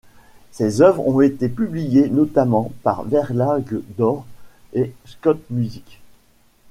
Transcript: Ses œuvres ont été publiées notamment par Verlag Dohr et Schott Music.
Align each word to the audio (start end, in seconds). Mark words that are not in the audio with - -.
Ses 0.51 0.81
œuvres 0.81 1.07
ont 1.07 1.21
été 1.21 1.47
publiées 1.47 2.09
notamment 2.09 2.71
par 2.81 3.03
Verlag 3.03 3.65
Dohr 3.99 4.25
et 4.73 4.95
Schott 5.05 5.37
Music. 5.51 6.01